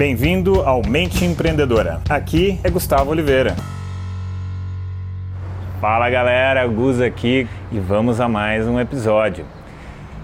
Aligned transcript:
Bem-vindo 0.00 0.62
ao 0.62 0.80
Mente 0.80 1.26
Empreendedora. 1.26 2.00
Aqui 2.08 2.58
é 2.64 2.70
Gustavo 2.70 3.10
Oliveira. 3.10 3.54
Fala 5.78 6.08
galera, 6.08 6.66
Gus 6.66 7.02
aqui 7.02 7.46
e 7.70 7.78
vamos 7.78 8.18
a 8.18 8.26
mais 8.26 8.66
um 8.66 8.80
episódio. 8.80 9.44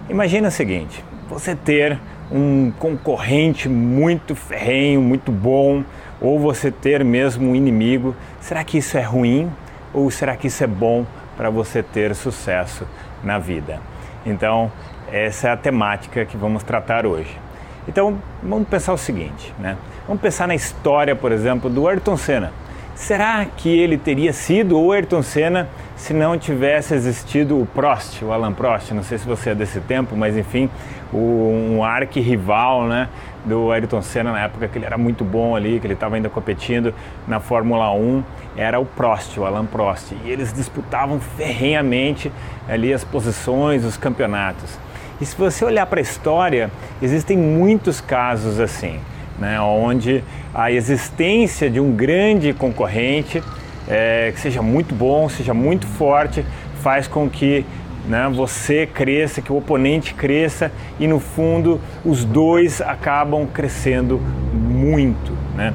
Imagina 0.08 0.48
o 0.48 0.50
seguinte: 0.50 1.04
você 1.28 1.54
ter 1.54 1.98
um 2.32 2.72
concorrente 2.78 3.68
muito 3.68 4.34
ferrenho, 4.34 5.02
muito 5.02 5.30
bom, 5.30 5.84
ou 6.22 6.40
você 6.40 6.70
ter 6.70 7.04
mesmo 7.04 7.50
um 7.50 7.54
inimigo, 7.54 8.16
será 8.40 8.64
que 8.64 8.78
isso 8.78 8.96
é 8.96 9.02
ruim 9.02 9.52
ou 9.92 10.10
será 10.10 10.36
que 10.36 10.46
isso 10.46 10.64
é 10.64 10.66
bom 10.66 11.04
para 11.36 11.50
você 11.50 11.82
ter 11.82 12.14
sucesso 12.14 12.88
na 13.22 13.38
vida? 13.38 13.78
Então, 14.24 14.72
essa 15.12 15.48
é 15.48 15.52
a 15.52 15.56
temática 15.56 16.24
que 16.24 16.38
vamos 16.38 16.62
tratar 16.62 17.04
hoje. 17.04 17.44
Então, 17.88 18.18
vamos 18.42 18.68
pensar 18.68 18.92
o 18.92 18.98
seguinte, 18.98 19.54
né? 19.58 19.76
Vamos 20.06 20.20
pensar 20.20 20.48
na 20.48 20.54
história, 20.54 21.14
por 21.14 21.30
exemplo, 21.30 21.70
do 21.70 21.86
Ayrton 21.86 22.16
Senna. 22.16 22.52
Será 22.96 23.44
que 23.44 23.68
ele 23.68 23.98
teria 23.98 24.32
sido 24.32 24.80
o 24.80 24.90
Ayrton 24.90 25.22
Senna 25.22 25.68
se 25.96 26.14
não 26.14 26.38
tivesse 26.38 26.94
existido 26.94 27.60
o 27.60 27.66
Prost, 27.66 28.22
o 28.22 28.32
Alan 28.32 28.54
Prost? 28.54 28.90
Não 28.92 29.02
sei 29.02 29.18
se 29.18 29.26
você 29.26 29.50
é 29.50 29.54
desse 29.54 29.80
tempo, 29.80 30.16
mas 30.16 30.34
enfim, 30.34 30.70
o, 31.12 31.74
um 31.74 31.84
arqui-rival 31.84 32.84
né, 32.86 33.08
do 33.44 33.70
Ayrton 33.70 34.00
Senna 34.00 34.32
na 34.32 34.40
época 34.44 34.66
que 34.66 34.78
ele 34.78 34.86
era 34.86 34.96
muito 34.96 35.24
bom 35.24 35.54
ali, 35.54 35.78
que 35.78 35.86
ele 35.86 35.92
estava 35.92 36.16
ainda 36.16 36.30
competindo 36.30 36.94
na 37.28 37.38
Fórmula 37.38 37.92
1, 37.92 38.24
era 38.56 38.80
o 38.80 38.86
Prost, 38.86 39.36
o 39.38 39.44
Alan 39.44 39.66
Prost. 39.66 40.12
E 40.24 40.30
eles 40.30 40.52
disputavam 40.52 41.20
ferrenhamente 41.20 42.32
ali 42.66 42.94
as 42.94 43.04
posições, 43.04 43.84
os 43.84 43.98
campeonatos. 43.98 44.78
E 45.20 45.24
se 45.24 45.34
você 45.36 45.64
olhar 45.64 45.86
para 45.86 45.98
a 45.98 46.02
história, 46.02 46.70
existem 47.00 47.38
muitos 47.38 48.00
casos 48.00 48.60
assim, 48.60 49.00
né, 49.38 49.60
onde 49.60 50.22
a 50.54 50.70
existência 50.70 51.70
de 51.70 51.80
um 51.80 51.92
grande 51.92 52.52
concorrente 52.52 53.42
é, 53.88 54.30
que 54.34 54.40
seja 54.40 54.60
muito 54.60 54.94
bom, 54.94 55.28
seja 55.28 55.54
muito 55.54 55.86
forte, 55.86 56.44
faz 56.82 57.08
com 57.08 57.28
que 57.28 57.64
né, 58.06 58.30
você 58.32 58.86
cresça, 58.86 59.40
que 59.40 59.52
o 59.52 59.56
oponente 59.56 60.14
cresça 60.14 60.70
e 60.98 61.06
no 61.06 61.18
fundo 61.18 61.80
os 62.04 62.24
dois 62.24 62.80
acabam 62.80 63.46
crescendo 63.46 64.20
muito. 64.52 65.32
Né? 65.54 65.72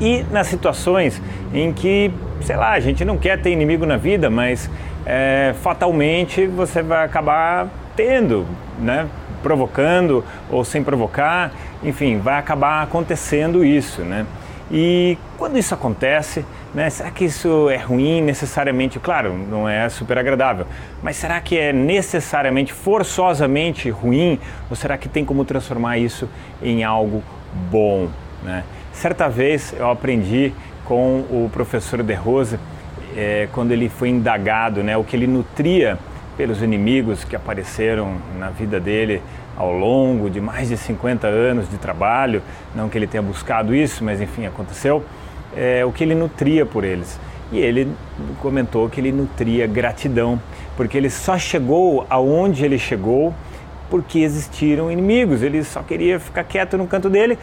E 0.00 0.24
nas 0.30 0.46
situações 0.46 1.20
em 1.52 1.72
que, 1.72 2.10
sei 2.42 2.56
lá, 2.56 2.72
a 2.72 2.80
gente 2.80 3.04
não 3.04 3.16
quer 3.18 3.40
ter 3.40 3.50
inimigo 3.50 3.84
na 3.84 3.96
vida, 3.96 4.30
mas 4.30 4.70
é, 5.04 5.54
fatalmente 5.62 6.46
você 6.46 6.82
vai 6.82 7.04
acabar 7.04 7.68
tendo, 7.98 8.46
né? 8.78 9.08
provocando 9.42 10.24
ou 10.48 10.64
sem 10.64 10.84
provocar, 10.84 11.52
enfim, 11.82 12.18
vai 12.18 12.38
acabar 12.38 12.82
acontecendo 12.82 13.64
isso, 13.64 14.02
né? 14.02 14.24
E 14.70 15.18
quando 15.36 15.58
isso 15.58 15.74
acontece, 15.74 16.44
né, 16.74 16.90
será 16.90 17.10
que 17.10 17.24
isso 17.24 17.68
é 17.70 17.76
ruim 17.76 18.20
necessariamente? 18.20 19.00
Claro, 19.00 19.34
não 19.34 19.68
é 19.68 19.88
super 19.88 20.16
agradável, 20.16 20.66
mas 21.02 21.16
será 21.16 21.40
que 21.40 21.58
é 21.58 21.72
necessariamente, 21.72 22.72
forçosamente 22.72 23.90
ruim? 23.90 24.38
Ou 24.70 24.76
será 24.76 24.96
que 24.96 25.08
tem 25.08 25.24
como 25.24 25.44
transformar 25.44 25.98
isso 25.98 26.28
em 26.62 26.84
algo 26.84 27.22
bom? 27.70 28.08
Né? 28.44 28.62
Certa 28.92 29.28
vez 29.28 29.74
eu 29.76 29.90
aprendi 29.90 30.52
com 30.84 31.24
o 31.30 31.50
professor 31.52 32.02
De 32.02 32.14
Rose, 32.14 32.58
é, 33.16 33.48
quando 33.52 33.72
ele 33.72 33.88
foi 33.88 34.10
indagado, 34.10 34.82
né, 34.84 34.96
o 34.96 35.02
que 35.02 35.16
ele 35.16 35.26
nutria 35.26 35.98
pelos 36.38 36.62
inimigos 36.62 37.24
que 37.24 37.34
apareceram 37.34 38.14
na 38.38 38.48
vida 38.48 38.78
dele 38.78 39.20
ao 39.56 39.72
longo 39.72 40.30
de 40.30 40.40
mais 40.40 40.68
de 40.68 40.76
50 40.76 41.26
anos 41.26 41.68
de 41.68 41.76
trabalho, 41.76 42.40
não 42.76 42.88
que 42.88 42.96
ele 42.96 43.08
tenha 43.08 43.20
buscado 43.20 43.74
isso, 43.74 44.04
mas 44.04 44.20
enfim, 44.20 44.46
aconteceu, 44.46 45.04
é, 45.56 45.84
o 45.84 45.90
que 45.90 46.04
ele 46.04 46.14
nutria 46.14 46.64
por 46.64 46.84
eles. 46.84 47.18
E 47.50 47.58
ele 47.58 47.92
comentou 48.40 48.88
que 48.88 49.00
ele 49.00 49.10
nutria 49.10 49.66
gratidão, 49.66 50.40
porque 50.76 50.96
ele 50.96 51.10
só 51.10 51.36
chegou 51.36 52.06
aonde 52.08 52.64
ele 52.64 52.78
chegou 52.78 53.34
porque 53.90 54.20
existiram 54.20 54.92
inimigos. 54.92 55.42
Ele 55.42 55.64
só 55.64 55.82
queria 55.82 56.20
ficar 56.20 56.44
quieto 56.44 56.78
no 56.78 56.86
canto 56.86 57.10
dele, 57.10 57.36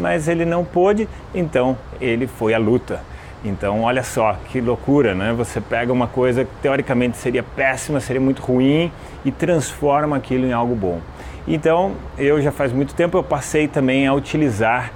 mas 0.00 0.26
ele 0.26 0.44
não 0.44 0.64
pôde, 0.64 1.08
então 1.32 1.78
ele 2.00 2.26
foi 2.26 2.52
à 2.52 2.58
luta. 2.58 3.00
Então, 3.44 3.82
olha 3.82 4.02
só 4.02 4.36
que 4.50 4.60
loucura, 4.60 5.14
né? 5.14 5.32
Você 5.32 5.60
pega 5.60 5.92
uma 5.92 6.06
coisa 6.06 6.44
que 6.44 6.50
teoricamente 6.60 7.16
seria 7.16 7.42
péssima, 7.42 7.98
seria 7.98 8.20
muito 8.20 8.42
ruim 8.42 8.92
e 9.24 9.32
transforma 9.32 10.16
aquilo 10.16 10.44
em 10.44 10.52
algo 10.52 10.74
bom. 10.74 11.00
Então, 11.48 11.92
eu 12.18 12.40
já 12.42 12.52
faz 12.52 12.70
muito 12.72 12.94
tempo 12.94 13.16
eu 13.16 13.22
passei 13.22 13.66
também 13.66 14.06
a 14.06 14.12
utilizar 14.12 14.92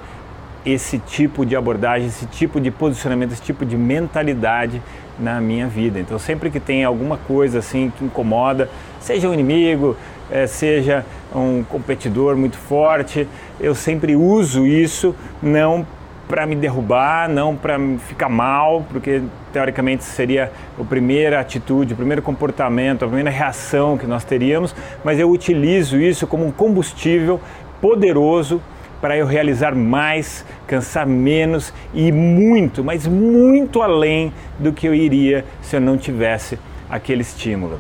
esse 0.65 0.99
tipo 0.99 1.45
de 1.45 1.57
abordagem, 1.57 2.09
esse 2.09 2.27
tipo 2.27 2.61
de 2.61 2.71
posicionamento, 2.71 3.33
esse 3.33 3.43
tipo 3.43 3.65
de 3.65 3.77
mentalidade 3.77 4.81
na 5.19 5.41
minha 5.41 5.67
vida. 5.67 5.99
Então, 5.99 6.19
sempre 6.19 6.51
que 6.51 6.61
tem 6.61 6.85
alguma 6.85 7.17
coisa 7.17 7.61
assim 7.61 7.93
que 7.97 8.05
incomoda, 8.05 8.69
seja 9.01 9.29
um 9.29 9.35
inimigo, 9.35 9.97
eh, 10.31 10.47
seja 10.47 11.05
um 11.35 11.63
competidor 11.65 12.37
muito 12.37 12.57
forte, 12.57 13.27
eu 13.61 13.75
sempre 13.75 14.17
uso 14.17 14.67
isso 14.67 15.15
não 15.43 15.87
para 16.29 16.47
me 16.47 16.55
derrubar, 16.57 17.29
não 17.29 17.55
para 17.55 17.79
ficar 18.09 18.29
mal, 18.29 18.85
porque 18.89 19.23
teoricamente 19.53 20.05
seria 20.05 20.51
a 20.79 20.85
primeira 20.85 21.41
atitude, 21.41 21.93
o 21.93 21.97
primeiro 21.97 22.23
comportamento, 22.23 23.05
a 23.05 23.07
primeira 23.07 23.31
reação 23.31 23.99
que 23.99 24.07
nós 24.07 24.25
teríamos, 24.25 24.75
mas 25.05 25.19
eu 25.19 25.31
utilizo 25.31 26.01
isso 26.01 26.27
como 26.27 26.47
um 26.47 26.51
combustível 26.51 27.41
poderoso 27.81 28.61
para 29.01 29.17
eu 29.17 29.27
realizar 29.27 29.75
mais, 29.75 30.47
cansar 30.67 31.07
menos 31.07 31.75
e 31.93 32.11
muito, 32.11 32.83
mas 32.83 33.07
muito 33.07 33.83
além 33.83 34.33
do 34.59 34.73
que 34.73 34.87
eu 34.87 34.95
iria 34.95 35.45
se 35.61 35.77
eu 35.77 35.81
não 35.81 35.99
tivesse 35.99 36.59
aquele 36.89 37.21
estímulo. 37.21 37.79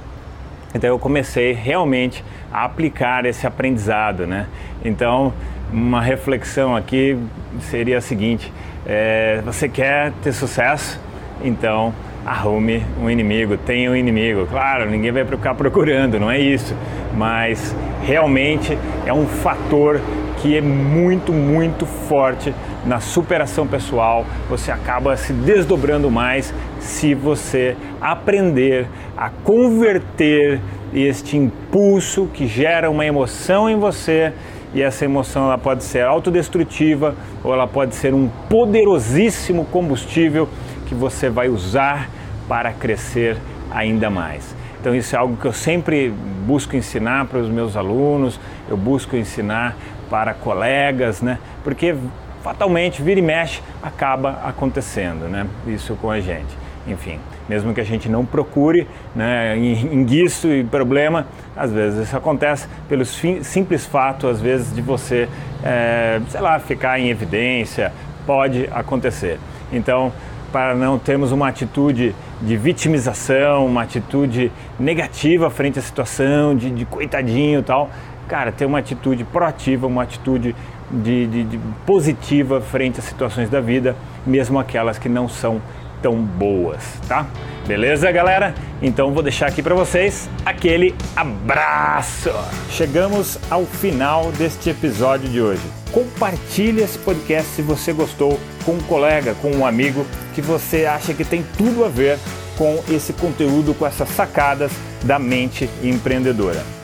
Então 0.74 0.90
eu 0.90 0.98
comecei 0.98 1.52
realmente 1.52 2.24
a 2.52 2.64
aplicar 2.64 3.24
esse 3.26 3.46
aprendizado, 3.46 4.26
né? 4.26 4.46
Então 4.84 5.32
uma 5.72 6.00
reflexão 6.00 6.74
aqui 6.76 7.16
seria 7.60 7.98
a 7.98 8.00
seguinte: 8.00 8.52
é, 8.86 9.40
você 9.44 9.68
quer 9.68 10.12
ter 10.22 10.32
sucesso, 10.32 11.00
então 11.42 11.94
arrume 12.26 12.82
um 13.00 13.10
inimigo, 13.10 13.56
tenha 13.56 13.90
um 13.90 13.96
inimigo. 13.96 14.46
Claro, 14.46 14.90
ninguém 14.90 15.12
vai 15.12 15.24
ficar 15.24 15.54
procurando, 15.54 16.18
não 16.18 16.30
é 16.30 16.38
isso, 16.38 16.74
mas 17.14 17.74
realmente 18.02 18.76
é 19.06 19.12
um 19.12 19.26
fator 19.26 20.00
que 20.44 20.54
é 20.54 20.60
muito, 20.60 21.32
muito 21.32 21.86
forte 21.86 22.54
na 22.84 23.00
superação 23.00 23.66
pessoal. 23.66 24.26
Você 24.50 24.70
acaba 24.70 25.16
se 25.16 25.32
desdobrando 25.32 26.10
mais 26.10 26.52
se 26.78 27.14
você 27.14 27.74
aprender 27.98 28.86
a 29.16 29.30
converter 29.30 30.60
este 30.92 31.38
impulso 31.38 32.26
que 32.26 32.46
gera 32.46 32.90
uma 32.90 33.06
emoção 33.06 33.70
em 33.70 33.78
você 33.78 34.34
e 34.74 34.82
essa 34.82 35.06
emoção 35.06 35.46
ela 35.46 35.56
pode 35.56 35.82
ser 35.82 36.04
autodestrutiva 36.04 37.14
ou 37.42 37.54
ela 37.54 37.66
pode 37.66 37.94
ser 37.94 38.12
um 38.12 38.28
poderosíssimo 38.50 39.64
combustível 39.72 40.46
que 40.84 40.94
você 40.94 41.30
vai 41.30 41.48
usar 41.48 42.10
para 42.46 42.70
crescer 42.70 43.38
ainda 43.70 44.10
mais. 44.10 44.54
Então 44.78 44.94
isso 44.94 45.16
é 45.16 45.18
algo 45.18 45.38
que 45.38 45.46
eu 45.46 45.52
sempre 45.54 46.12
busco 46.46 46.76
ensinar 46.76 47.24
para 47.24 47.38
os 47.38 47.48
meus 47.48 47.74
alunos, 47.74 48.38
eu 48.68 48.76
busco 48.76 49.16
ensinar 49.16 49.74
para 50.14 50.32
colegas, 50.32 51.20
né? 51.20 51.40
Porque 51.64 51.96
fatalmente 52.40 53.02
vira 53.02 53.18
e 53.18 53.22
mexe 53.22 53.60
acaba 53.82 54.38
acontecendo, 54.44 55.28
né? 55.28 55.44
Isso 55.66 55.96
com 55.96 56.08
a 56.08 56.20
gente 56.20 56.62
enfim, 56.86 57.18
mesmo 57.48 57.72
que 57.72 57.80
a 57.80 57.84
gente 57.84 58.10
não 58.10 58.26
procure 58.26 58.86
né, 59.16 59.56
enguiço 59.56 60.48
e 60.48 60.62
problema, 60.62 61.26
às 61.56 61.72
vezes 61.72 62.08
isso 62.08 62.16
acontece 62.16 62.68
pelo 62.90 63.06
simples 63.06 63.86
fato, 63.86 64.28
às 64.28 64.38
vezes, 64.38 64.74
de 64.74 64.82
você, 64.82 65.26
é, 65.64 66.20
sei 66.28 66.40
lá, 66.42 66.58
ficar 66.58 67.00
em 67.00 67.08
evidência, 67.08 67.90
pode 68.26 68.68
acontecer. 68.70 69.38
Então, 69.72 70.12
para 70.52 70.74
não 70.74 70.98
termos 70.98 71.32
uma 71.32 71.48
atitude 71.48 72.14
de 72.42 72.56
vitimização, 72.56 73.64
uma 73.64 73.82
atitude 73.82 74.52
negativa 74.78 75.48
frente 75.48 75.78
à 75.78 75.82
situação, 75.82 76.54
de, 76.54 76.70
de 76.70 76.84
coitadinho 76.84 77.60
e 77.60 77.62
tal, 77.62 77.88
cara, 78.28 78.52
ter 78.52 78.64
uma 78.64 78.78
atitude 78.78 79.24
proativa, 79.24 79.86
uma 79.86 80.02
atitude 80.02 80.54
de, 80.90 81.26
de, 81.26 81.44
de 81.44 81.60
positiva 81.86 82.60
frente 82.60 83.00
às 83.00 83.06
situações 83.06 83.48
da 83.48 83.60
vida, 83.60 83.96
mesmo 84.26 84.58
aquelas 84.58 84.98
que 84.98 85.08
não 85.08 85.28
são 85.28 85.60
tão 86.04 86.16
boas, 86.16 86.82
tá? 87.08 87.26
Beleza, 87.66 88.12
galera? 88.12 88.54
Então 88.82 89.12
vou 89.12 89.22
deixar 89.22 89.46
aqui 89.46 89.62
para 89.62 89.74
vocês 89.74 90.28
aquele 90.44 90.94
abraço. 91.16 92.30
Chegamos 92.68 93.38
ao 93.50 93.64
final 93.64 94.30
deste 94.32 94.68
episódio 94.68 95.30
de 95.30 95.40
hoje. 95.40 95.62
Compartilhe 95.90 96.82
esse 96.82 96.98
podcast 96.98 97.50
se 97.52 97.62
você 97.62 97.94
gostou 97.94 98.38
com 98.66 98.72
um 98.72 98.80
colega, 98.82 99.34
com 99.40 99.50
um 99.50 99.64
amigo 99.66 100.04
que 100.34 100.42
você 100.42 100.84
acha 100.84 101.14
que 101.14 101.24
tem 101.24 101.42
tudo 101.56 101.84
a 101.84 101.88
ver 101.88 102.18
com 102.58 102.84
esse 102.90 103.14
conteúdo, 103.14 103.72
com 103.72 103.86
essas 103.86 104.10
sacadas 104.10 104.72
da 105.04 105.18
mente 105.18 105.70
empreendedora. 105.82 106.83